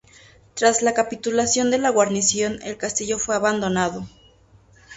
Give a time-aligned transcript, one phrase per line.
[0.55, 4.07] Tras la capitulación de la guarnición el castillo fue abandonado.